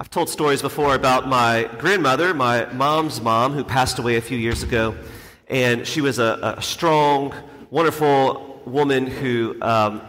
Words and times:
I've 0.00 0.08
told 0.08 0.30
stories 0.30 0.62
before 0.62 0.94
about 0.94 1.28
my 1.28 1.68
grandmother, 1.76 2.32
my 2.32 2.64
mom's 2.72 3.20
mom, 3.20 3.52
who 3.52 3.62
passed 3.62 3.98
away 3.98 4.16
a 4.16 4.22
few 4.22 4.38
years 4.38 4.62
ago. 4.62 4.96
And 5.48 5.86
she 5.86 6.00
was 6.00 6.18
a, 6.18 6.54
a 6.56 6.62
strong, 6.62 7.34
wonderful 7.68 8.62
woman 8.64 9.06
who 9.06 9.60
um, 9.60 10.00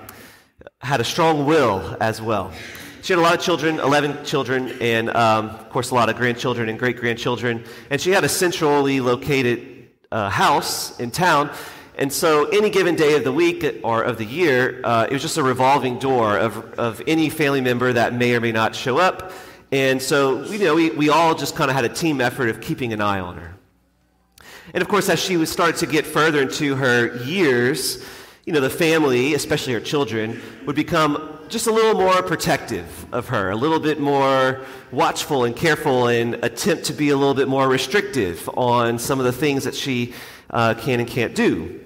had 0.79 1.01
a 1.01 1.03
strong 1.03 1.45
will 1.45 1.97
as 1.99 2.21
well. 2.21 2.53
She 3.01 3.11
had 3.11 3.19
a 3.19 3.21
lot 3.21 3.33
of 3.33 3.41
children, 3.41 3.79
11 3.81 4.23
children, 4.23 4.77
and 4.79 5.09
um, 5.09 5.49
of 5.49 5.69
course, 5.69 5.91
a 5.91 5.95
lot 5.95 6.07
of 6.07 6.15
grandchildren 6.15 6.69
and 6.69 6.79
great 6.79 6.95
grandchildren. 6.95 7.65
And 7.89 7.99
she 7.99 8.11
had 8.11 8.23
a 8.23 8.29
centrally 8.29 9.01
located 9.01 9.89
uh, 10.09 10.29
house 10.29 10.97
in 11.01 11.11
town. 11.11 11.51
And 11.97 12.13
so, 12.13 12.45
any 12.45 12.69
given 12.69 12.95
day 12.95 13.17
of 13.17 13.25
the 13.25 13.33
week 13.33 13.81
or 13.83 14.03
of 14.03 14.17
the 14.17 14.25
year, 14.25 14.79
uh, 14.85 15.07
it 15.09 15.11
was 15.11 15.21
just 15.21 15.35
a 15.35 15.43
revolving 15.43 15.99
door 15.99 16.37
of, 16.37 16.79
of 16.79 17.01
any 17.07 17.27
family 17.27 17.59
member 17.59 17.91
that 17.91 18.13
may 18.13 18.33
or 18.33 18.39
may 18.39 18.53
not 18.53 18.73
show 18.73 18.97
up. 18.97 19.33
And 19.71 20.01
so, 20.01 20.43
you 20.43 20.59
know, 20.59 20.75
we, 20.75 20.89
we 20.91 21.09
all 21.09 21.33
just 21.33 21.55
kind 21.55 21.69
of 21.69 21.75
had 21.75 21.85
a 21.85 21.89
team 21.89 22.19
effort 22.19 22.49
of 22.49 22.59
keeping 22.59 22.91
an 22.91 23.01
eye 23.01 23.19
on 23.19 23.37
her. 23.37 23.55
And 24.73 24.81
of 24.81 24.87
course, 24.87 25.09
as 25.09 25.19
she 25.19 25.37
was 25.37 25.51
started 25.51 25.77
to 25.77 25.85
get 25.85 26.05
further 26.05 26.41
into 26.41 26.75
her 26.75 27.17
years, 27.23 28.05
you 28.45 28.53
know, 28.53 28.61
the 28.61 28.69
family, 28.69 29.33
especially 29.33 29.73
her 29.73 29.79
children, 29.79 30.41
would 30.65 30.75
become 30.75 31.39
just 31.49 31.67
a 31.67 31.71
little 31.71 31.93
more 31.93 32.23
protective 32.23 33.05
of 33.11 33.27
her, 33.27 33.49
a 33.49 33.55
little 33.55 33.79
bit 33.79 33.99
more 33.99 34.61
watchful 34.91 35.43
and 35.43 35.55
careful, 35.55 36.07
and 36.07 36.35
attempt 36.35 36.85
to 36.85 36.93
be 36.93 37.09
a 37.09 37.17
little 37.17 37.33
bit 37.33 37.49
more 37.49 37.67
restrictive 37.67 38.49
on 38.55 38.97
some 38.97 39.19
of 39.19 39.25
the 39.25 39.33
things 39.33 39.65
that 39.65 39.75
she 39.75 40.13
uh, 40.49 40.73
can 40.75 40.99
and 41.01 41.09
can't 41.09 41.35
do. 41.35 41.80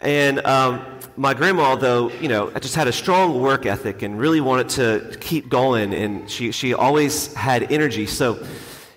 And 0.00 0.44
um, 0.46 0.84
my 1.16 1.34
grandma, 1.34 1.76
though, 1.76 2.10
you 2.12 2.28
know, 2.28 2.50
just 2.52 2.74
had 2.74 2.88
a 2.88 2.92
strong 2.92 3.40
work 3.40 3.66
ethic 3.66 4.00
and 4.02 4.18
really 4.18 4.40
wanted 4.40 4.70
to 4.70 5.18
keep 5.20 5.50
going, 5.50 5.92
and 5.92 6.30
she, 6.30 6.52
she 6.52 6.72
always 6.72 7.34
had 7.34 7.70
energy. 7.70 8.06
So, 8.06 8.42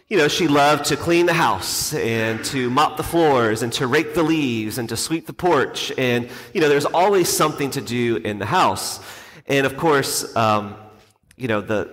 you 0.08 0.18
know, 0.18 0.30
she 0.30 0.48
loved 0.48 0.86
to 0.86 0.96
clean 0.96 1.26
the 1.26 1.34
house 1.34 1.94
and 1.94 2.44
to 2.46 2.70
mop 2.70 2.96
the 2.98 3.04
floors 3.04 3.64
and 3.64 3.74
to 3.74 3.88
rake 3.88 4.14
the 4.14 4.24
leaves 4.24 4.78
and 4.78 4.88
to 4.90 4.96
sweep 4.96 5.26
the 5.26 5.34
porch. 5.34 5.92
And, 5.98 6.30
you 6.54 6.62
know, 6.62 6.70
there's 6.70 6.86
always 6.86 7.28
something 7.28 7.72
to 7.72 7.82
do 7.82 8.18
in 8.18 8.40
the 8.40 8.46
house. 8.46 9.02
And 9.48 9.66
of 9.66 9.76
course, 9.76 10.34
um, 10.38 10.76
you 11.36 11.48
know, 11.48 11.60
the, 11.62 11.90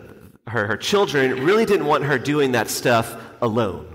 her, 0.47 0.67
her 0.67 0.77
children 0.77 1.45
really 1.45 1.64
didn't 1.64 1.86
want 1.86 2.05
her 2.05 2.19
doing 2.19 2.52
that 2.52 2.69
stuff 2.69 3.17
alone. 3.41 3.89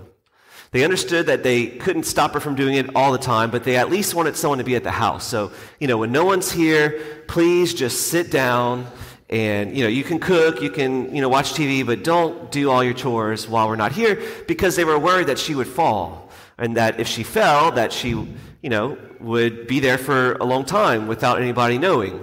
They 0.76 0.84
understood 0.84 1.28
that 1.28 1.42
they 1.42 1.68
couldn't 1.68 2.04
stop 2.04 2.34
her 2.34 2.42
from 2.42 2.56
doing 2.56 2.76
it 2.76 2.98
all 2.98 3.14
the 3.14 3.18
time, 3.18 3.50
but 3.50 3.64
they 3.64 3.78
at 3.78 3.90
least 3.90 4.14
wanted 4.14 4.36
someone 4.36 4.58
to 4.58 4.66
be 4.66 4.76
at 4.76 4.84
the 4.84 4.92
house. 4.92 5.26
So, 5.26 5.54
you 5.80 5.88
know, 5.88 5.98
when 6.00 6.12
no 6.12 6.26
one's 6.26 6.52
here, 6.52 7.02
please 7.30 7.74
just 7.74 8.10
sit 8.10 8.30
down 8.30 8.86
and, 9.30 9.74
you 9.74 9.86
know, 9.86 9.90
you 9.90 10.04
can 10.04 10.20
cook, 10.20 10.62
you 10.62 10.70
can, 10.70 11.16
you 11.16 11.22
know, 11.22 11.30
watch 11.30 11.54
TV, 11.54 11.86
but 11.86 12.04
don't 12.04 12.52
do 12.52 12.70
all 12.70 12.84
your 12.84 12.94
chores 12.94 13.48
while 13.48 13.70
we're 13.70 13.78
not 13.78 13.94
here 13.94 14.22
because 14.50 14.76
they 14.76 14.84
were 14.84 15.00
worried 15.00 15.28
that 15.28 15.40
she 15.40 15.56
would 15.56 15.68
fall 15.70 16.30
and 16.58 16.76
that 16.76 17.00
if 17.00 17.08
she 17.08 17.24
fell, 17.24 17.72
that 17.72 17.94
she, 17.94 18.10
you 18.10 18.70
know, 18.70 18.98
would 19.22 19.68
be 19.68 19.80
there 19.80 19.98
for 19.98 20.34
a 20.34 20.44
long 20.44 20.66
time 20.66 21.08
without 21.08 21.42
anybody 21.42 21.78
knowing. 21.78 22.20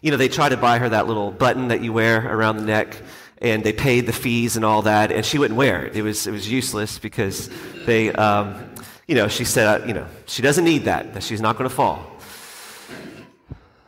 You 0.00 0.10
know, 0.10 0.16
they 0.16 0.28
tried 0.28 0.48
to 0.48 0.56
buy 0.56 0.78
her 0.78 0.88
that 0.88 1.06
little 1.06 1.30
button 1.30 1.68
that 1.68 1.82
you 1.82 1.92
wear 1.92 2.34
around 2.34 2.56
the 2.56 2.64
neck 2.64 2.96
and 3.42 3.64
they 3.64 3.72
paid 3.72 4.06
the 4.06 4.12
fees 4.12 4.56
and 4.56 4.64
all 4.64 4.82
that, 4.82 5.10
and 5.10 5.26
she 5.26 5.36
wouldn't 5.36 5.58
wear 5.58 5.84
it. 5.84 5.96
It 5.96 6.02
was, 6.02 6.28
it 6.28 6.30
was 6.30 6.50
useless 6.50 6.98
because 7.00 7.50
they, 7.84 8.12
um, 8.12 8.70
you 9.08 9.16
know, 9.16 9.26
she 9.26 9.44
said, 9.44 9.82
uh, 9.82 9.84
you 9.84 9.92
know, 9.92 10.06
she 10.26 10.42
doesn't 10.42 10.64
need 10.64 10.84
that, 10.84 11.12
that 11.12 11.24
she's 11.24 11.40
not 11.40 11.58
going 11.58 11.68
to 11.68 11.74
fall. 11.74 12.06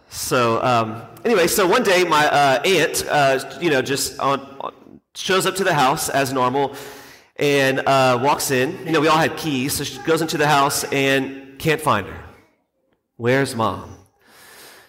So, 0.09 0.61
um, 0.63 1.03
anyway, 1.25 1.47
so 1.47 1.67
one 1.69 1.85
day 1.85 2.03
my 2.03 2.27
uh, 2.27 2.63
aunt, 2.65 3.07
uh, 3.09 3.59
you 3.61 3.71
know, 3.71 3.81
just 3.81 4.19
on, 4.19 4.41
on, 4.61 5.01
shows 5.15 5.47
up 5.47 5.55
to 5.57 5.65
the 5.65 5.75
house 5.75 6.09
as 6.09 6.33
normal 6.33 6.75
and 7.37 7.79
uh, 7.81 8.19
walks 8.21 8.51
in. 8.51 8.77
You 8.85 8.93
know, 8.93 9.01
we 9.01 9.07
all 9.07 9.19
had 9.19 9.37
keys, 9.37 9.75
so 9.75 9.85
she 9.85 9.99
goes 10.03 10.21
into 10.21 10.37
the 10.37 10.49
house 10.49 10.83
and 10.85 11.59
can't 11.61 11.81
find 11.81 12.09
her. 12.09 12.25
Where's 13.17 13.55
mom? 13.55 14.04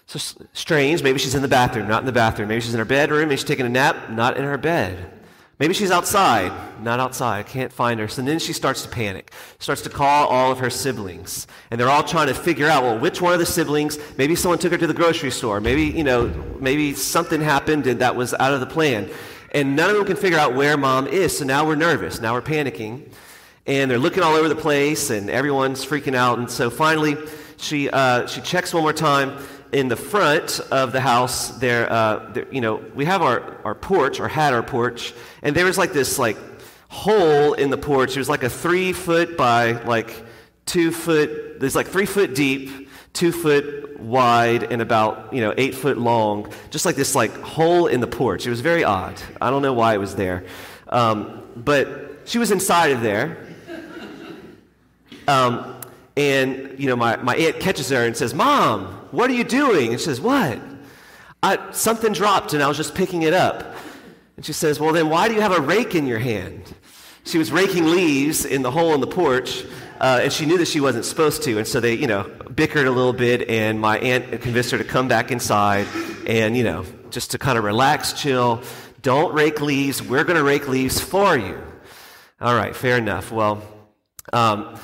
So 0.07 0.19
strange. 0.53 1.01
Maybe 1.01 1.17
she's 1.17 1.35
in 1.35 1.41
the 1.41 1.47
bathroom, 1.47 1.87
not 1.87 2.01
in 2.01 2.05
the 2.05 2.11
bathroom. 2.11 2.49
Maybe 2.49 2.61
she's 2.61 2.73
in 2.73 2.79
her 2.79 2.85
bedroom. 2.85 3.27
Maybe 3.29 3.37
she's 3.37 3.45
taking 3.45 3.65
a 3.65 3.69
nap, 3.69 4.09
not 4.11 4.37
in 4.37 4.43
her 4.43 4.57
bed. 4.57 5.11
Maybe 5.57 5.73
she's 5.73 5.89
outside, 5.89 6.51
not 6.83 6.99
outside. 6.99 7.47
Can't 7.47 7.71
find 7.71 7.97
her. 8.01 8.09
So 8.09 8.21
then 8.21 8.39
she 8.39 8.51
starts 8.51 8.83
to 8.83 8.89
panic. 8.89 9.31
Starts 9.57 9.81
to 9.83 9.89
call 9.89 10.27
all 10.27 10.51
of 10.51 10.59
her 10.59 10.69
siblings. 10.69 11.47
And 11.71 11.79
they're 11.79 11.89
all 11.89 12.03
trying 12.03 12.27
to 12.27 12.33
figure 12.33 12.67
out, 12.67 12.83
well, 12.83 12.99
which 12.99 13.21
one 13.21 13.31
of 13.31 13.39
the 13.39 13.45
siblings, 13.45 13.97
maybe 14.17 14.35
someone 14.35 14.59
took 14.59 14.73
her 14.73 14.77
to 14.77 14.87
the 14.87 14.93
grocery 14.93 15.31
store. 15.31 15.61
Maybe, 15.61 15.83
you 15.83 16.03
know, 16.03 16.27
maybe 16.59 16.93
something 16.93 17.39
happened 17.39 17.87
and 17.87 18.01
that 18.01 18.17
was 18.17 18.33
out 18.33 18.53
of 18.53 18.59
the 18.59 18.65
plan. 18.65 19.09
And 19.53 19.77
none 19.77 19.89
of 19.89 19.95
them 19.95 20.05
can 20.05 20.17
figure 20.17 20.37
out 20.37 20.55
where 20.55 20.75
mom 20.75 21.07
is. 21.07 21.37
So 21.37 21.45
now 21.45 21.65
we're 21.65 21.75
nervous. 21.75 22.19
Now 22.19 22.33
we're 22.33 22.41
panicking. 22.41 23.09
And 23.65 23.89
they're 23.89 23.97
looking 23.97 24.23
all 24.23 24.35
over 24.35 24.49
the 24.49 24.55
place 24.55 25.09
and 25.09 25.29
everyone's 25.29 25.85
freaking 25.85 26.15
out. 26.15 26.37
And 26.37 26.51
so 26.51 26.69
finally, 26.69 27.15
she, 27.55 27.89
uh, 27.89 28.27
she 28.27 28.41
checks 28.41 28.73
one 28.73 28.83
more 28.83 28.93
time 28.93 29.37
in 29.75 29.89
the 29.89 29.97
front 29.97 30.61
of 30.71 30.93
the 30.93 31.01
house 31.01 31.49
there, 31.59 31.91
uh, 31.91 32.31
there, 32.31 32.47
you 32.49 32.61
know 32.61 32.75
we 32.95 33.03
have 33.03 33.21
our, 33.21 33.57
our 33.65 33.75
porch 33.75 34.21
or 34.21 34.29
had 34.29 34.53
our 34.53 34.63
porch 34.63 35.13
and 35.41 35.53
there 35.53 35.65
was 35.65 35.77
like 35.77 35.91
this 35.91 36.17
like 36.17 36.37
hole 36.87 37.51
in 37.53 37.69
the 37.71 37.77
porch. 37.77 38.15
It 38.15 38.19
was 38.19 38.29
like 38.29 38.43
a 38.43 38.49
three 38.49 38.93
foot 38.93 39.35
by 39.35 39.73
like 39.83 40.23
two 40.65 40.91
foot 40.91 41.59
there's 41.59 41.75
like 41.75 41.87
three 41.87 42.05
foot 42.05 42.33
deep 42.33 42.89
two 43.11 43.33
foot 43.33 43.99
wide 43.99 44.63
and 44.63 44.81
about 44.81 45.33
you 45.33 45.41
know 45.41 45.53
eight 45.57 45.75
foot 45.75 45.97
long 45.97 46.53
just 46.69 46.85
like 46.85 46.95
this 46.95 47.13
like 47.13 47.35
hole 47.41 47.87
in 47.87 47.99
the 47.99 48.07
porch. 48.07 48.47
It 48.47 48.51
was 48.51 48.61
very 48.61 48.85
odd. 48.85 49.21
I 49.41 49.49
don't 49.49 49.61
know 49.61 49.73
why 49.73 49.93
it 49.93 49.99
was 49.99 50.15
there. 50.15 50.45
Um, 50.87 51.43
but 51.53 52.21
she 52.23 52.37
was 52.37 52.49
inside 52.49 52.91
of 52.91 53.01
there. 53.01 53.45
Um, 55.27 55.74
and, 56.17 56.79
you 56.79 56.87
know, 56.87 56.95
my, 56.95 57.17
my 57.17 57.35
aunt 57.35 57.59
catches 57.59 57.89
her 57.89 58.05
and 58.05 58.15
says, 58.15 58.33
Mom, 58.33 58.85
what 59.11 59.29
are 59.29 59.33
you 59.33 59.43
doing? 59.43 59.91
And 59.91 59.99
she 59.99 60.05
says, 60.05 60.21
What? 60.21 60.59
I, 61.43 61.71
something 61.71 62.13
dropped 62.13 62.53
and 62.53 62.63
I 62.63 62.67
was 62.67 62.77
just 62.77 62.95
picking 62.95 63.23
it 63.23 63.33
up. 63.33 63.75
And 64.37 64.45
she 64.45 64.53
says, 64.53 64.79
Well, 64.79 64.93
then 64.93 65.09
why 65.09 65.27
do 65.27 65.33
you 65.33 65.41
have 65.41 65.51
a 65.51 65.61
rake 65.61 65.95
in 65.95 66.07
your 66.07 66.19
hand? 66.19 66.73
She 67.25 67.37
was 67.37 67.51
raking 67.51 67.85
leaves 67.85 68.45
in 68.45 68.61
the 68.61 68.69
hole 68.69 68.93
in 68.93 69.01
the 69.01 69.07
porch, 69.07 69.65
uh, 69.99 70.19
and 70.21 70.31
she 70.31 70.45
knew 70.45 70.59
that 70.59 70.67
she 70.67 70.79
wasn't 70.79 71.05
supposed 71.05 71.41
to. 71.43 71.57
And 71.57 71.67
so 71.67 71.79
they, 71.79 71.95
you 71.95 72.05
know, 72.05 72.23
bickered 72.53 72.85
a 72.85 72.91
little 72.91 73.13
bit, 73.13 73.49
and 73.49 73.79
my 73.79 73.97
aunt 73.97 74.41
convinced 74.41 74.69
her 74.71 74.77
to 74.77 74.83
come 74.83 75.07
back 75.07 75.31
inside 75.31 75.87
and, 76.27 76.55
you 76.55 76.63
know, 76.63 76.85
just 77.09 77.31
to 77.31 77.39
kind 77.39 77.57
of 77.57 77.63
relax, 77.63 78.13
chill. 78.13 78.61
Don't 79.01 79.33
rake 79.33 79.59
leaves. 79.59 80.03
We're 80.03 80.23
going 80.23 80.37
to 80.37 80.43
rake 80.43 80.67
leaves 80.67 80.99
for 80.99 81.35
you. 81.35 81.59
All 82.39 82.53
right, 82.53 82.75
fair 82.75 82.97
enough. 82.97 83.31
Well, 83.31 83.63
um, 84.31 84.77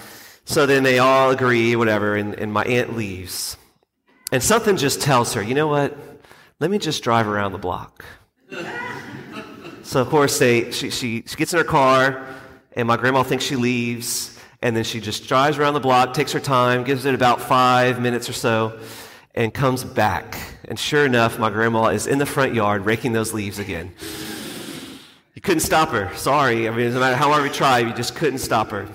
so 0.45 0.65
then 0.65 0.83
they 0.83 0.99
all 0.99 1.31
agree, 1.31 1.75
whatever, 1.75 2.15
and, 2.15 2.33
and 2.35 2.51
my 2.51 2.63
aunt 2.63 2.95
leaves. 2.95 3.57
And 4.31 4.41
something 4.41 4.77
just 4.77 5.01
tells 5.01 5.33
her, 5.33 5.43
you 5.43 5.53
know 5.53 5.67
what? 5.67 5.97
Let 6.59 6.71
me 6.71 6.77
just 6.77 7.03
drive 7.03 7.27
around 7.27 7.51
the 7.51 7.57
block. 7.57 8.05
so, 9.83 10.01
of 10.01 10.09
course, 10.09 10.39
they, 10.39 10.71
she, 10.71 10.89
she, 10.89 11.23
she 11.25 11.35
gets 11.35 11.53
in 11.53 11.57
her 11.57 11.65
car, 11.65 12.25
and 12.73 12.87
my 12.87 12.97
grandma 12.97 13.23
thinks 13.23 13.43
she 13.43 13.55
leaves, 13.55 14.37
and 14.61 14.75
then 14.75 14.83
she 14.83 14.99
just 14.99 15.27
drives 15.27 15.57
around 15.57 15.73
the 15.73 15.79
block, 15.79 16.13
takes 16.13 16.31
her 16.31 16.39
time, 16.39 16.83
gives 16.83 17.05
it 17.05 17.15
about 17.15 17.41
five 17.41 17.99
minutes 17.99 18.29
or 18.29 18.33
so, 18.33 18.79
and 19.35 19.53
comes 19.53 19.83
back. 19.83 20.37
And 20.65 20.77
sure 20.77 21.05
enough, 21.05 21.39
my 21.39 21.49
grandma 21.49 21.87
is 21.87 22.07
in 22.07 22.17
the 22.19 22.25
front 22.25 22.53
yard 22.53 22.85
raking 22.85 23.13
those 23.13 23.33
leaves 23.33 23.59
again. 23.59 23.91
You 25.33 25.41
couldn't 25.41 25.61
stop 25.61 25.89
her. 25.89 26.15
Sorry. 26.15 26.67
I 26.67 26.71
mean, 26.71 26.93
no 26.93 26.99
matter 26.99 27.15
how 27.15 27.29
hard 27.29 27.43
we 27.43 27.49
tried, 27.49 27.87
you 27.87 27.93
just 27.93 28.15
couldn't 28.15 28.39
stop 28.39 28.69
her. 28.69 28.87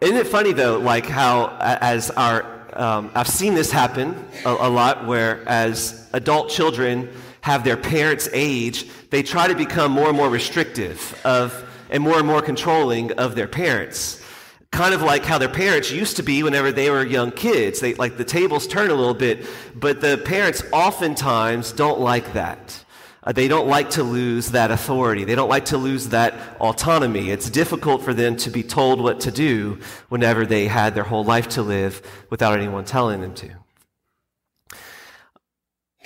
Isn't 0.00 0.16
it 0.16 0.26
funny 0.26 0.52
though, 0.52 0.78
like 0.78 1.06
how 1.06 1.56
as 1.60 2.10
our 2.10 2.60
um, 2.72 3.10
I've 3.14 3.28
seen 3.28 3.54
this 3.54 3.70
happen 3.70 4.14
a, 4.44 4.50
a 4.50 4.70
lot, 4.70 5.06
where 5.06 5.46
as 5.46 6.08
adult 6.12 6.48
children 6.48 7.10
have 7.42 7.64
their 7.64 7.76
parents' 7.76 8.28
age, 8.32 8.86
they 9.10 9.22
try 9.22 9.48
to 9.48 9.54
become 9.54 9.92
more 9.92 10.08
and 10.08 10.16
more 10.16 10.30
restrictive 10.30 11.20
of 11.24 11.68
and 11.90 12.02
more 12.02 12.16
and 12.18 12.26
more 12.26 12.40
controlling 12.40 13.12
of 13.12 13.34
their 13.34 13.48
parents. 13.48 14.24
Kind 14.70 14.94
of 14.94 15.02
like 15.02 15.24
how 15.24 15.36
their 15.36 15.48
parents 15.48 15.90
used 15.90 16.16
to 16.16 16.22
be 16.22 16.42
whenever 16.42 16.70
they 16.70 16.90
were 16.90 17.04
young 17.04 17.32
kids. 17.32 17.80
They 17.80 17.94
like 17.94 18.16
the 18.16 18.24
tables 18.24 18.66
turn 18.66 18.90
a 18.90 18.94
little 18.94 19.14
bit, 19.14 19.44
but 19.74 20.00
the 20.00 20.22
parents 20.24 20.62
oftentimes 20.72 21.72
don't 21.72 22.00
like 22.00 22.32
that. 22.32 22.79
Uh, 23.22 23.32
they 23.32 23.48
don't 23.48 23.68
like 23.68 23.90
to 23.90 24.02
lose 24.02 24.52
that 24.52 24.70
authority. 24.70 25.24
They 25.24 25.34
don't 25.34 25.48
like 25.48 25.66
to 25.66 25.76
lose 25.76 26.08
that 26.08 26.34
autonomy. 26.58 27.30
It's 27.30 27.50
difficult 27.50 28.02
for 28.02 28.14
them 28.14 28.36
to 28.36 28.50
be 28.50 28.62
told 28.62 29.00
what 29.00 29.20
to 29.20 29.30
do 29.30 29.78
whenever 30.08 30.46
they 30.46 30.66
had 30.68 30.94
their 30.94 31.04
whole 31.04 31.24
life 31.24 31.48
to 31.50 31.62
live 31.62 32.00
without 32.30 32.58
anyone 32.58 32.84
telling 32.84 33.20
them 33.20 33.34
to. 33.34 33.50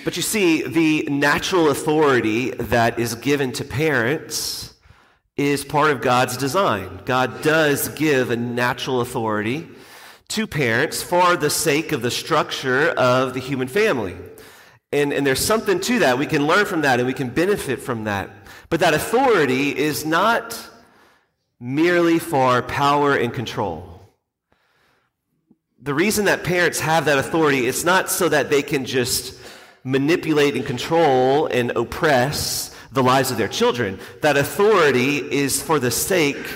But 0.05 0.16
you 0.16 0.22
see, 0.22 0.62
the 0.62 1.05
natural 1.05 1.70
authority 1.70 2.50
that 2.50 2.99
is 2.99 3.14
given 3.14 3.52
to 3.52 3.64
parents 3.64 4.75
is 5.37 5.64
part 5.64 5.90
of 5.93 6.00
God's 6.00 6.37
design. 6.37 7.00
God 7.05 7.43
does 7.43 7.88
give 7.90 8.31
a 8.31 8.37
natural 8.37 9.00
authority 9.00 9.69
to 10.28 10.46
parents 10.46 11.02
for 11.02 11.37
the 11.37 11.50
sake 11.50 11.93
of 11.93 12.02
the 12.02 12.11
structure 12.11 12.88
of 12.90 13.34
the 13.34 13.40
human 13.40 13.69
family. 13.69 14.16
And, 14.94 15.12
and 15.12 15.26
there's 15.26 15.44
something 15.44 15.81
to 15.81 15.99
that. 16.00 16.19
We 16.19 16.26
can 16.26 16.46
learn 16.46 16.67
from 16.67 16.82
that 16.82 17.00
and 17.00 17.06
we 17.06 17.14
can 17.14 17.29
benefit 17.29 17.81
from 17.81 18.05
that. 18.05 18.31
But 18.70 18.79
that 18.81 18.94
authority 18.94 19.76
is 19.76 20.06
not 20.06 20.56
merely 21.58 22.20
for 22.20 22.62
power 22.62 23.17
and 23.17 23.32
control. 23.32 23.91
The 25.82 25.94
reason 25.94 26.26
that 26.26 26.44
parents 26.44 26.79
have 26.79 27.06
that 27.06 27.19
authority 27.19 27.67
is 27.67 27.85
not 27.85 28.08
so 28.08 28.29
that 28.29 28.50
they 28.50 28.62
can 28.62 28.85
just 28.85 29.37
manipulate 29.82 30.55
and 30.55 30.64
control 30.64 31.47
and 31.47 31.73
oppress 31.73 32.75
the 32.93 33.02
lives 33.02 33.32
of 33.32 33.37
their 33.37 33.49
children. 33.49 33.99
That 34.23 34.37
authority 34.37 35.17
is 35.17 35.61
for 35.61 35.81
the 35.81 35.90
sake 35.90 36.47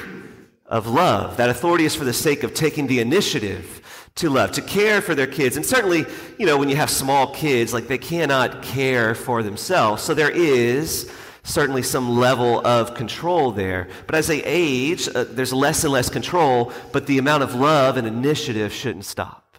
of 0.64 0.87
love. 0.87 1.38
That 1.38 1.50
authority 1.50 1.87
is 1.87 1.96
for 1.96 2.05
the 2.05 2.12
sake 2.12 2.44
of 2.44 2.55
taking 2.55 2.87
the 2.87 3.00
initiative 3.00 3.82
to 4.19 4.31
love, 4.31 4.53
to 4.53 4.62
care 4.62 5.00
for 5.00 5.15
their 5.15 5.26
kids. 5.26 5.56
And 5.56 5.65
certainly, 5.65 6.05
you 6.38 6.47
know, 6.47 6.59
when 6.59 6.69
you 6.69 6.76
have 6.76 6.91
small 6.91 7.32
kids, 7.32 7.73
like 7.73 7.87
they 7.87 7.99
cannot 7.99 8.62
care 8.62 9.15
for 9.15 9.43
themselves. 9.43 10.03
So 10.03 10.12
there 10.12 10.31
is 10.31 11.11
certainly 11.44 11.82
some 11.82 12.19
level 12.19 12.65
of 12.67 12.94
control 12.94 13.53
there. 13.53 13.88
But 14.06 14.17
as 14.17 14.26
they 14.26 14.43
age, 14.44 15.09
uh, 15.09 15.25
there's 15.25 15.53
less 15.53 15.85
and 15.85 15.93
less 15.93 16.11
control, 16.11 16.73
but 16.93 17.06
the 17.06 17.19
amount 17.19 17.44
of 17.44 17.55
love 17.55 17.97
and 17.97 18.06
initiative 18.06 18.73
shouldn't 18.73 19.05
stop. 19.05 19.59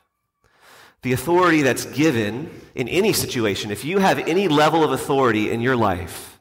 The 1.03 1.13
authority 1.13 1.61
that's 1.61 1.85
given 1.85 2.49
in 2.75 2.89
any 2.89 3.13
situation, 3.13 3.71
if 3.71 3.85
you 3.85 3.99
have 3.99 4.19
any 4.19 4.49
level 4.49 4.83
of 4.83 4.91
authority 4.91 5.49
in 5.49 5.61
your 5.61 5.77
life, 5.77 6.39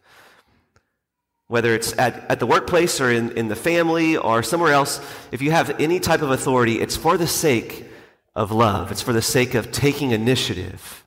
whether 1.46 1.72
it's 1.72 1.96
at, 1.98 2.28
at 2.28 2.40
the 2.40 2.46
workplace 2.46 3.00
or 3.00 3.10
in, 3.10 3.30
in 3.38 3.46
the 3.46 3.56
family 3.56 4.16
or 4.16 4.42
somewhere 4.42 4.72
else, 4.72 5.00
if 5.30 5.40
you 5.40 5.52
have 5.52 5.80
any 5.80 6.00
type 6.00 6.20
of 6.20 6.32
authority, 6.32 6.80
it's 6.80 6.96
for 6.96 7.16
the 7.16 7.26
sake 7.26 7.86
of 8.34 8.52
love. 8.52 8.90
It's 8.90 9.02
for 9.02 9.12
the 9.12 9.22
sake 9.22 9.54
of 9.54 9.72
taking 9.72 10.10
initiative 10.12 11.04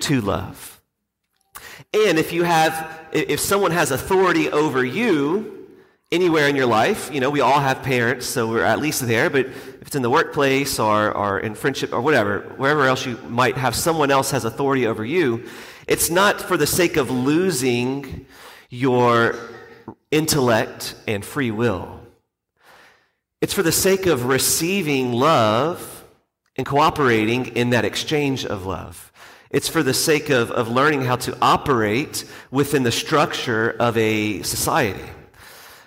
to 0.00 0.20
love. 0.20 0.80
And 1.94 2.18
if 2.18 2.32
you 2.32 2.42
have, 2.42 3.08
if 3.12 3.40
someone 3.40 3.70
has 3.70 3.90
authority 3.90 4.50
over 4.50 4.84
you 4.84 5.66
anywhere 6.10 6.48
in 6.48 6.56
your 6.56 6.66
life, 6.66 7.10
you 7.12 7.20
know, 7.20 7.30
we 7.30 7.40
all 7.40 7.60
have 7.60 7.82
parents, 7.82 8.26
so 8.26 8.48
we're 8.48 8.62
at 8.62 8.78
least 8.78 9.06
there, 9.06 9.30
but 9.30 9.46
if 9.46 9.82
it's 9.82 9.96
in 9.96 10.02
the 10.02 10.10
workplace 10.10 10.78
or, 10.78 11.12
or 11.12 11.40
in 11.40 11.54
friendship 11.54 11.92
or 11.92 12.00
whatever, 12.00 12.40
wherever 12.56 12.84
else 12.86 13.06
you 13.06 13.16
might 13.28 13.56
have 13.56 13.74
someone 13.74 14.10
else 14.10 14.30
has 14.30 14.44
authority 14.44 14.86
over 14.86 15.04
you, 15.04 15.44
it's 15.86 16.10
not 16.10 16.40
for 16.40 16.56
the 16.56 16.66
sake 16.66 16.96
of 16.96 17.10
losing 17.10 18.26
your 18.70 19.34
intellect 20.10 20.94
and 21.06 21.24
free 21.24 21.50
will. 21.50 22.00
It's 23.40 23.54
for 23.54 23.62
the 23.62 23.72
sake 23.72 24.06
of 24.06 24.26
receiving 24.26 25.12
love 25.12 25.97
and 26.58 26.66
cooperating 26.66 27.46
in 27.56 27.70
that 27.70 27.84
exchange 27.84 28.44
of 28.44 28.66
love. 28.66 29.10
It's 29.50 29.68
for 29.68 29.82
the 29.82 29.94
sake 29.94 30.28
of, 30.28 30.50
of 30.50 30.68
learning 30.68 31.02
how 31.02 31.16
to 31.16 31.38
operate 31.40 32.24
within 32.50 32.82
the 32.82 32.92
structure 32.92 33.70
of 33.78 33.96
a 33.96 34.42
society. 34.42 35.08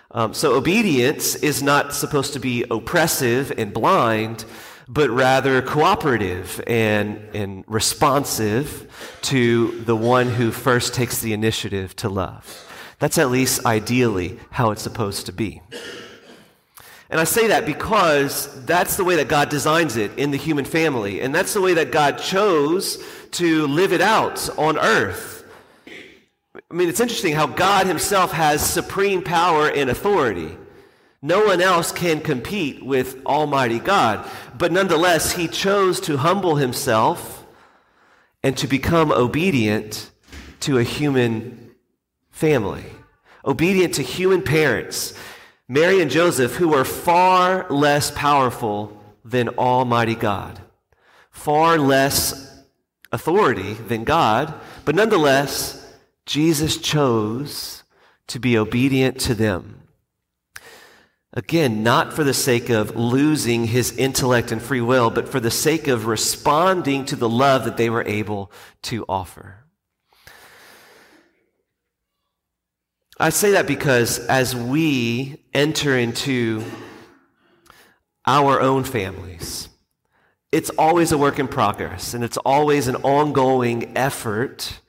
Um, 0.10 0.34
so 0.34 0.56
obedience 0.56 1.36
is 1.36 1.62
not 1.62 1.94
supposed 1.94 2.34
to 2.34 2.40
be 2.40 2.66
oppressive 2.72 3.54
and 3.58 3.74
blind, 3.74 4.46
but 4.88 5.10
rather 5.10 5.62
cooperative 5.62 6.62
and, 6.66 7.18
and 7.36 7.64
responsive 7.68 8.92
to 9.24 9.80
the 9.82 9.96
one 9.96 10.28
who 10.28 10.52
first 10.52 10.94
takes 10.94 11.22
the 11.22 11.34
initiative 11.34 11.96
to 11.98 12.10
love. 12.10 12.68
That's 13.00 13.18
at 13.18 13.30
least 13.30 13.66
ideally 13.66 14.40
how 14.50 14.72
it's 14.72 14.82
supposed 14.82 15.28
to 15.28 15.32
be. 15.34 15.62
And 17.12 17.20
I 17.20 17.26
say 17.26 17.48
that 17.48 17.66
because 17.66 18.64
that's 18.66 18.96
the 18.96 19.04
way 19.04 19.18
that 19.18 19.28
God 19.28 19.50
designs 19.50 19.98
it 19.98 20.18
in 20.18 20.32
the 20.32 20.38
human 20.38 20.64
family. 20.64 21.20
And 21.20 21.36
that's 21.36 21.54
the 21.54 21.60
way 21.60 21.74
that 21.74 21.92
God 21.92 22.18
chose 22.18 23.04
to 23.32 23.68
live 23.68 23.92
it 23.92 24.00
out 24.00 24.50
on 24.58 24.80
earth. 24.80 25.44
I 26.56 26.74
mean, 26.74 26.88
it's 26.88 27.02
interesting 27.02 27.36
how 27.36 27.48
God 27.48 27.86
Himself 27.86 28.32
has 28.32 28.62
supreme 28.66 29.24
power 29.24 29.70
and 29.70 29.90
authority. 29.90 30.58
No 31.22 31.46
one 31.46 31.62
else 31.62 31.92
can 31.92 32.22
compete 32.22 32.84
with 32.84 33.24
Almighty 33.26 33.80
God. 33.80 34.26
But 34.58 34.72
nonetheless, 34.72 35.34
He 35.34 35.50
chose 35.50 36.00
to 36.02 36.16
humble 36.16 36.56
Himself 36.56 37.46
and 38.42 38.56
to 38.56 38.68
become 38.68 39.12
obedient 39.12 40.12
to 40.62 40.78
a 40.78 40.84
human 40.84 41.72
family, 42.30 42.86
obedient 43.46 43.96
to 43.96 44.02
human 44.02 44.42
parents 44.42 45.14
Mary 45.72 46.02
and 46.02 46.12
Joseph, 46.12 46.56
who 46.56 46.68
were 46.68 46.84
far 46.84 47.66
less 47.70 48.12
powerful 48.12 49.02
than 49.24 49.48
Almighty 49.48 50.16
God, 50.16 50.60
far 51.30 51.78
less 51.78 52.62
authority 53.14 53.76
than 53.76 54.04
God, 54.04 54.54
but 54.84 54.96
nonetheless, 54.96 55.96
Jesus 56.26 56.76
chose 56.76 57.84
to 58.28 58.38
be 58.38 58.58
obedient 58.58 59.18
to 59.22 59.34
them. 59.34 59.84
Again, 61.32 61.84
not 61.84 62.12
for 62.12 62.26
the 62.26 62.34
sake 62.34 62.70
of 62.70 62.98
losing 62.98 63.68
his 63.68 63.96
intellect 63.96 64.52
and 64.52 64.62
free 64.62 64.82
will, 64.82 65.10
but 65.10 65.30
for 65.30 65.40
the 65.40 65.50
sake 65.50 65.88
of 65.88 66.06
responding 66.06 67.06
to 67.06 67.16
the 67.16 67.30
love 67.30 67.64
that 67.64 67.78
they 67.78 67.90
were 67.90 68.04
able 68.06 68.52
to 68.82 69.06
offer. 69.08 69.61
I 73.22 73.30
say 73.30 73.52
that 73.52 73.68
because 73.68 74.18
as 74.18 74.56
we 74.56 75.44
enter 75.54 75.96
into 75.96 76.64
our 78.26 78.60
own 78.60 78.84
families, 78.84 79.70
it's 80.52 80.72
always 80.72 81.12
a 81.12 81.20
work 81.20 81.38
in 81.38 81.48
progress 81.48 82.16
and 82.16 82.24
it's 82.24 82.38
always 82.38 82.88
an 82.88 82.96
ongoing 82.96 83.96
effort 83.96 84.82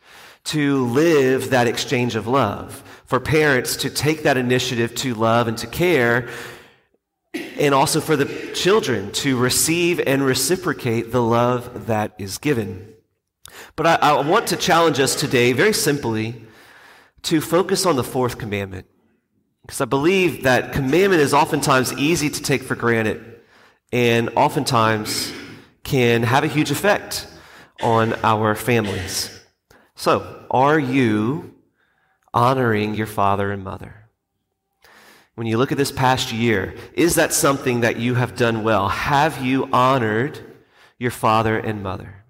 to 0.44 0.86
live 0.86 1.50
that 1.50 1.66
exchange 1.66 2.16
of 2.16 2.26
love. 2.26 2.82
For 3.04 3.20
parents 3.20 3.76
to 3.76 3.90
take 3.90 4.22
that 4.22 4.38
initiative 4.38 4.94
to 4.94 5.12
love 5.12 5.46
and 5.46 5.58
to 5.58 5.66
care, 5.66 6.30
and 7.34 7.74
also 7.74 8.00
for 8.00 8.16
the 8.16 8.54
children 8.54 9.12
to 9.12 9.36
receive 9.36 10.00
and 10.06 10.24
reciprocate 10.24 11.12
the 11.12 11.22
love 11.22 11.84
that 11.84 12.14
is 12.16 12.38
given. 12.38 12.94
But 13.76 13.86
I, 13.86 13.94
I 13.96 14.26
want 14.26 14.46
to 14.46 14.56
challenge 14.56 15.00
us 15.00 15.14
today 15.14 15.52
very 15.52 15.74
simply 15.74 16.46
to 17.22 17.40
focus 17.40 17.86
on 17.86 17.96
the 17.96 18.04
fourth 18.04 18.38
commandment. 18.38 18.86
Because 19.62 19.80
I 19.80 19.84
believe 19.84 20.42
that 20.42 20.72
commandment 20.72 21.22
is 21.22 21.32
oftentimes 21.32 21.92
easy 21.94 22.28
to 22.28 22.42
take 22.42 22.62
for 22.62 22.74
granted 22.74 23.40
and 23.92 24.30
oftentimes 24.36 25.32
can 25.84 26.22
have 26.22 26.44
a 26.44 26.48
huge 26.48 26.70
effect 26.70 27.26
on 27.80 28.14
our 28.24 28.54
families. 28.54 29.40
So, 29.94 30.46
are 30.50 30.78
you 30.78 31.54
honoring 32.34 32.94
your 32.94 33.06
father 33.06 33.52
and 33.52 33.62
mother? 33.62 34.08
When 35.34 35.46
you 35.46 35.58
look 35.58 35.72
at 35.72 35.78
this 35.78 35.92
past 35.92 36.32
year, 36.32 36.74
is 36.94 37.14
that 37.14 37.32
something 37.32 37.80
that 37.80 37.96
you 37.96 38.14
have 38.14 38.36
done 38.36 38.64
well? 38.64 38.88
Have 38.88 39.44
you 39.44 39.68
honored 39.72 40.38
your 40.98 41.10
father 41.10 41.58
and 41.58 41.82
mother? 41.82 42.21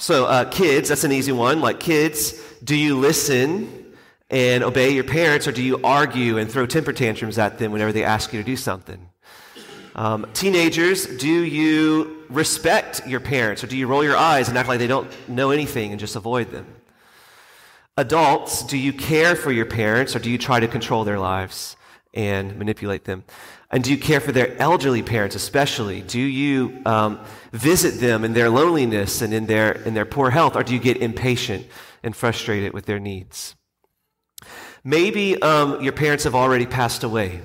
So, 0.00 0.26
uh, 0.26 0.44
kids, 0.44 0.88
that's 0.88 1.02
an 1.02 1.10
easy 1.10 1.32
one. 1.32 1.60
Like 1.60 1.80
kids, 1.80 2.32
do 2.62 2.76
you 2.76 2.96
listen 2.96 3.94
and 4.30 4.62
obey 4.62 4.90
your 4.90 5.02
parents, 5.02 5.48
or 5.48 5.52
do 5.52 5.60
you 5.60 5.80
argue 5.82 6.38
and 6.38 6.48
throw 6.48 6.66
temper 6.66 6.92
tantrums 6.92 7.36
at 7.36 7.58
them 7.58 7.72
whenever 7.72 7.92
they 7.92 8.04
ask 8.04 8.32
you 8.32 8.40
to 8.40 8.46
do 8.46 8.56
something? 8.56 9.08
Um, 9.96 10.28
teenagers, 10.34 11.06
do 11.06 11.28
you 11.28 12.24
respect 12.28 13.04
your 13.08 13.18
parents, 13.18 13.64
or 13.64 13.66
do 13.66 13.76
you 13.76 13.88
roll 13.88 14.04
your 14.04 14.16
eyes 14.16 14.48
and 14.48 14.56
act 14.56 14.68
like 14.68 14.78
they 14.78 14.86
don't 14.86 15.10
know 15.28 15.50
anything 15.50 15.90
and 15.90 15.98
just 15.98 16.14
avoid 16.14 16.52
them? 16.52 16.66
Adults, 17.96 18.62
do 18.62 18.78
you 18.78 18.92
care 18.92 19.34
for 19.34 19.50
your 19.50 19.66
parents, 19.66 20.14
or 20.14 20.20
do 20.20 20.30
you 20.30 20.38
try 20.38 20.60
to 20.60 20.68
control 20.68 21.02
their 21.02 21.18
lives 21.18 21.74
and 22.14 22.56
manipulate 22.58 23.04
them? 23.04 23.24
And 23.70 23.84
do 23.84 23.90
you 23.90 23.98
care 23.98 24.20
for 24.20 24.32
their 24.32 24.56
elderly 24.60 25.02
parents, 25.02 25.36
especially? 25.36 26.00
Do 26.00 26.20
you 26.20 26.80
um, 26.86 27.20
visit 27.52 28.00
them 28.00 28.24
in 28.24 28.32
their 28.32 28.48
loneliness 28.48 29.20
and 29.20 29.34
in 29.34 29.46
their, 29.46 29.72
in 29.72 29.94
their 29.94 30.06
poor 30.06 30.30
health, 30.30 30.56
or 30.56 30.62
do 30.62 30.72
you 30.72 30.80
get 30.80 30.96
impatient 30.96 31.66
and 32.02 32.16
frustrated 32.16 32.72
with 32.72 32.86
their 32.86 32.98
needs? 32.98 33.54
Maybe 34.84 35.40
um, 35.42 35.82
your 35.82 35.92
parents 35.92 36.24
have 36.24 36.34
already 36.34 36.64
passed 36.64 37.04
away, 37.04 37.40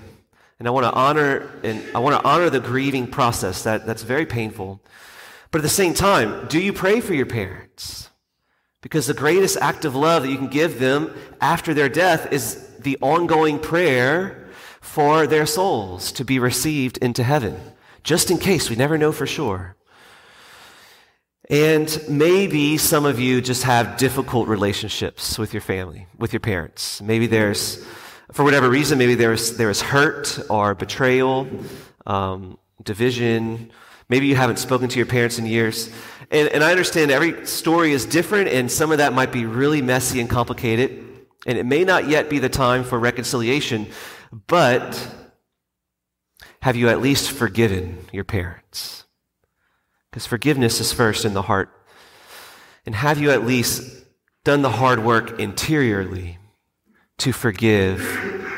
and 0.59 0.67
I 0.67 0.71
want 0.71 0.85
to 0.85 0.93
honor 0.93 1.49
and 1.63 1.83
I 1.93 1.99
want 1.99 2.15
to 2.21 2.25
honor 2.25 2.49
the 2.49 2.59
grieving 2.59 3.07
process. 3.07 3.63
That, 3.63 3.85
that's 3.85 4.03
very 4.03 4.25
painful. 4.25 4.81
But 5.51 5.59
at 5.59 5.63
the 5.63 5.69
same 5.69 5.93
time, 5.93 6.47
do 6.47 6.59
you 6.59 6.71
pray 6.73 7.01
for 7.01 7.13
your 7.13 7.25
parents? 7.25 8.09
Because 8.81 9.07
the 9.07 9.13
greatest 9.13 9.57
act 9.57 9.85
of 9.85 9.95
love 9.95 10.23
that 10.23 10.29
you 10.29 10.37
can 10.37 10.47
give 10.47 10.79
them 10.79 11.13
after 11.41 11.73
their 11.73 11.89
death 11.89 12.31
is 12.31 12.67
the 12.79 12.97
ongoing 13.01 13.59
prayer 13.59 14.42
for 14.83 15.25
their 15.25 15.45
souls 15.45 16.11
to 16.11 16.23
be 16.23 16.37
received 16.37 16.97
into 16.97 17.23
heaven, 17.23 17.59
just 18.03 18.29
in 18.29 18.37
case 18.37 18.69
we 18.69 18.75
never 18.75 18.97
know 18.97 19.11
for 19.11 19.25
sure. 19.25 19.75
And 21.49 21.89
maybe 22.07 22.77
some 22.77 23.05
of 23.05 23.19
you 23.19 23.41
just 23.41 23.63
have 23.63 23.97
difficult 23.97 24.47
relationships 24.47 25.39
with 25.39 25.53
your 25.53 25.61
family, 25.61 26.05
with 26.17 26.33
your 26.33 26.39
parents. 26.39 27.01
Maybe 27.01 27.27
there's, 27.27 27.83
for 28.31 28.43
whatever 28.43 28.69
reason, 28.69 28.97
maybe 28.97 29.15
there's, 29.15 29.57
there's 29.57 29.81
hurt 29.81 30.39
or 30.49 30.75
betrayal, 30.75 31.47
um, 32.05 32.59
division, 32.83 33.71
Maybe 34.09 34.27
you 34.27 34.35
haven't 34.35 34.59
spoken 34.59 34.89
to 34.89 34.99
your 34.99 35.05
parents 35.05 35.39
in 35.39 35.45
years. 35.45 35.89
And, 36.29 36.49
and 36.49 36.63
I 36.63 36.71
understand 36.71 37.09
every 37.09 37.47
story 37.47 37.93
is 37.93 38.05
different, 38.05 38.49
and 38.49 38.71
some 38.71 38.91
of 38.91 38.97
that 38.97 39.13
might 39.13 39.31
be 39.31 39.45
really 39.45 39.81
messy 39.81 40.19
and 40.19 40.29
complicated. 40.29 41.03
And 41.45 41.57
it 41.57 41.65
may 41.65 41.83
not 41.83 42.07
yet 42.07 42.29
be 42.29 42.39
the 42.39 42.49
time 42.49 42.83
for 42.83 42.99
reconciliation, 42.99 43.87
but 44.33 45.15
have 46.61 46.75
you 46.75 46.89
at 46.89 47.01
least 47.01 47.29
forgiven 47.29 48.07
your 48.11 48.23
parents? 48.23 49.05
Because 50.09 50.25
forgiveness 50.25 50.79
is 50.79 50.91
first 50.91 51.23
in 51.23 51.33
the 51.33 51.43
heart. 51.43 51.69
And 52.85 52.95
have 52.95 53.19
you 53.19 53.29
at 53.29 53.45
least 53.45 54.05
done 54.43 54.63
the 54.63 54.71
hard 54.71 55.03
work 55.03 55.39
interiorly 55.39 56.39
to 57.19 57.31
forgive 57.31 58.49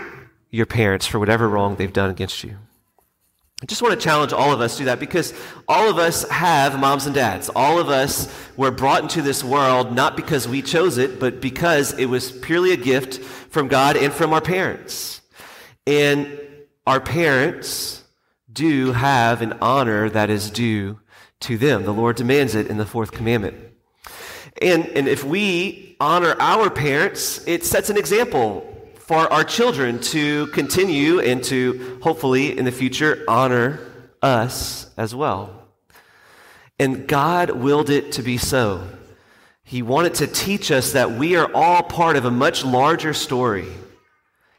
your 0.50 0.65
parents 0.65 1.05
for 1.05 1.20
whatever 1.20 1.50
wrong 1.50 1.75
they've 1.75 1.91
done 1.91 2.10
against 2.10 2.44
you? 2.44 2.58
I 3.62 3.65
just 3.65 3.82
want 3.82 3.94
to 3.94 4.00
challenge 4.00 4.32
all 4.32 4.53
of 4.53 4.62
us 4.62 4.74
to 4.74 4.79
do 4.79 4.86
that 4.86 5.00
because 5.00 5.34
all 5.67 5.89
of 5.89 5.98
us 5.98 6.27
have 6.29 6.79
moms 6.79 7.05
and 7.05 7.15
dads. 7.15 7.50
All 7.55 7.79
of 7.79 7.89
us 7.89 8.34
were 8.55 8.72
brought 8.72 9.03
into 9.03 9.22
this 9.22 9.44
world 9.44 9.94
not 9.94 10.15
because 10.15 10.48
we 10.48 10.62
chose 10.62 10.98
it, 10.98 11.20
but 11.20 11.41
because 11.41 11.94
it 11.98 12.05
was 12.05 12.32
purely 12.32 12.72
a 12.72 12.77
gift 12.77 13.20
from 13.20 13.67
God 13.67 13.98
and 13.98 14.13
from 14.13 14.34
our 14.34 14.41
parents. 14.41 15.22
And 15.88 16.39
our 16.88 17.00
parents 17.00 18.04
do 18.51 18.92
have 18.94 19.42
an 19.42 19.54
honor 19.62 20.10
that 20.10 20.30
is 20.30 20.50
due 20.50 21.00
to 21.42 21.58
them. 21.58 21.84
The 21.84 21.94
Lord 21.94 22.15
demands 22.15 22.56
it 22.56 22.68
in 22.68 22.77
the 22.77 22.86
fourth 22.86 23.12
commandment. 23.12 23.56
And, 24.62 24.86
and 24.89 25.08
if 25.08 25.24
we 25.24 25.96
honor 26.00 26.36
our 26.39 26.70
parents, 26.70 27.46
it 27.48 27.65
sets 27.65 27.89
an 27.89 27.98
example 27.98 28.72
for 28.96 29.32
our 29.32 29.44
children 29.44 30.00
to 30.00 30.48
continue 30.48 31.20
and 31.20 31.44
to 31.44 32.00
hopefully 32.01 32.58
in 32.58 32.65
the 32.65 32.72
future 32.72 33.24
honor 33.27 33.80
us 34.22 34.89
as 34.98 35.13
well. 35.13 35.68
And 36.80 37.08
God 37.08 37.51
willed 37.51 37.89
it 37.89 38.13
to 38.13 38.24
be 38.24 38.38
so. 38.38 38.88
He 39.63 39.82
wanted 39.82 40.15
to 40.15 40.27
teach 40.27 40.72
us 40.72 40.94
that 40.94 41.12
we 41.12 41.36
are 41.36 41.51
all 41.54 41.84
part 41.84 42.15
of 42.15 42.25
a 42.25 42.32
much 42.32 42.63
larger 42.63 43.13
story 43.13 43.68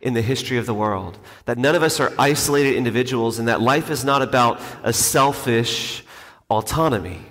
in 0.06 0.14
the 0.14 0.22
history 0.22 0.56
of 0.56 0.66
the 0.66 0.72
world. 0.72 1.18
That 1.46 1.58
none 1.58 1.74
of 1.74 1.82
us 1.82 1.98
are 1.98 2.12
isolated 2.16 2.76
individuals 2.76 3.40
and 3.40 3.48
that 3.48 3.60
life 3.60 3.90
is 3.90 4.04
not 4.04 4.22
about 4.22 4.60
a 4.84 4.92
selfish 4.92 6.04
autonomy, 6.48 7.22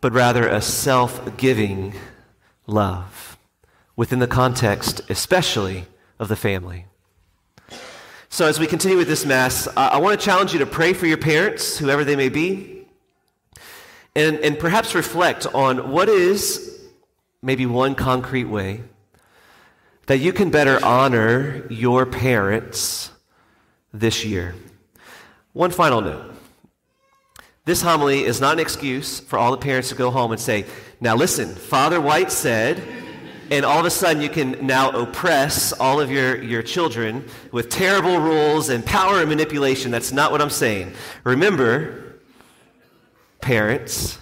but 0.00 0.12
rather 0.12 0.48
a 0.48 0.60
self 0.60 1.36
giving 1.36 1.94
love 2.66 3.38
within 3.94 4.18
the 4.18 4.26
context, 4.26 5.00
especially 5.08 5.86
of 6.18 6.26
the 6.26 6.34
family. 6.34 6.86
So, 8.28 8.46
as 8.46 8.58
we 8.58 8.66
continue 8.66 8.96
with 8.96 9.06
this 9.06 9.24
Mass, 9.24 9.68
I, 9.76 9.90
I 9.90 9.96
want 9.98 10.18
to 10.18 10.24
challenge 10.24 10.52
you 10.52 10.58
to 10.58 10.66
pray 10.66 10.92
for 10.92 11.06
your 11.06 11.18
parents, 11.18 11.78
whoever 11.78 12.02
they 12.02 12.16
may 12.16 12.30
be, 12.30 12.84
and, 14.16 14.40
and 14.40 14.58
perhaps 14.58 14.92
reflect 14.92 15.46
on 15.54 15.92
what 15.92 16.08
is 16.08 16.80
maybe 17.42 17.64
one 17.64 17.94
concrete 17.94 18.46
way 18.46 18.82
that 20.08 20.18
you 20.18 20.32
can 20.32 20.50
better 20.50 20.82
honor 20.82 21.66
your 21.68 22.06
parents 22.06 23.10
this 23.92 24.24
year. 24.24 24.54
One 25.52 25.70
final 25.70 26.00
note. 26.00 26.34
This 27.66 27.82
homily 27.82 28.24
is 28.24 28.40
not 28.40 28.54
an 28.54 28.58
excuse 28.58 29.20
for 29.20 29.38
all 29.38 29.50
the 29.50 29.58
parents 29.58 29.90
to 29.90 29.94
go 29.94 30.10
home 30.10 30.32
and 30.32 30.40
say, 30.40 30.64
Now 30.98 31.14
listen, 31.14 31.54
Father 31.54 32.00
White 32.00 32.32
said, 32.32 32.82
and 33.50 33.66
all 33.66 33.80
of 33.80 33.84
a 33.84 33.90
sudden 33.90 34.22
you 34.22 34.30
can 34.30 34.66
now 34.66 34.90
oppress 34.90 35.74
all 35.74 36.00
of 36.00 36.10
your, 36.10 36.42
your 36.42 36.62
children 36.62 37.26
with 37.52 37.68
terrible 37.68 38.18
rules 38.18 38.70
and 38.70 38.84
power 38.86 39.20
and 39.20 39.28
manipulation. 39.28 39.90
That's 39.90 40.12
not 40.12 40.32
what 40.32 40.40
I'm 40.40 40.48
saying. 40.48 40.94
Remember, 41.24 42.20
parents, 43.42 44.18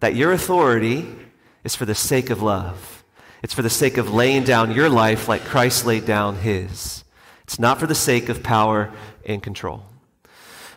that 0.00 0.14
your 0.14 0.32
authority 0.32 1.06
is 1.62 1.76
for 1.76 1.84
the 1.84 1.94
sake 1.94 2.30
of 2.30 2.40
love. 2.40 2.99
It's 3.42 3.54
for 3.54 3.62
the 3.62 3.70
sake 3.70 3.96
of 3.96 4.12
laying 4.12 4.44
down 4.44 4.72
your 4.72 4.88
life 4.88 5.28
like 5.28 5.44
Christ 5.44 5.86
laid 5.86 6.04
down 6.04 6.36
his. 6.36 7.04
It's 7.44 7.58
not 7.58 7.78
for 7.78 7.86
the 7.86 7.94
sake 7.94 8.28
of 8.28 8.42
power 8.42 8.92
and 9.24 9.42
control. 9.42 9.84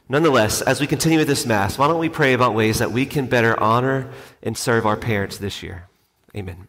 Nonetheless, 0.10 0.62
as 0.62 0.82
we 0.82 0.88
continue 0.88 1.20
with 1.20 1.28
this 1.28 1.46
Mass, 1.46 1.78
why 1.78 1.88
don't 1.88 2.00
we 2.00 2.10
pray 2.10 2.34
about 2.34 2.54
ways 2.54 2.80
that 2.80 2.92
we 2.92 3.06
can 3.06 3.26
better 3.26 3.60
honor 3.60 4.10
and 4.42 4.58
serve 4.58 4.86
our 4.86 4.98
parents 4.98 5.38
this 5.38 5.64
year? 5.64 5.88
Amen. 6.36 6.68